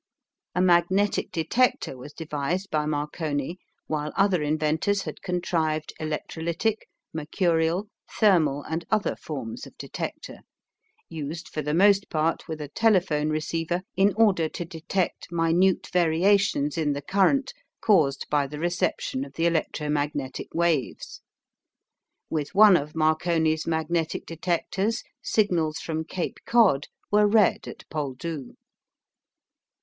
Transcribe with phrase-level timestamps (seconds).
[0.55, 8.63] A magnetic detector was devised by Marconi while other inventors had contrived electrolytic, mercurial, thermal,
[8.63, 10.39] and other forms of detector,
[11.07, 16.79] used for the most part with a telephone receiver in order to detect minute variations
[16.79, 21.21] in the current caused by the reception of the electro magnetic waves.
[22.27, 28.55] With one of Marconi's magnetic detectors signals from Cape Cod were read at Poldhu.